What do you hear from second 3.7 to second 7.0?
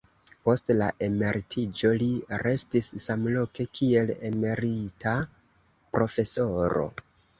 kiel emerita profesoro.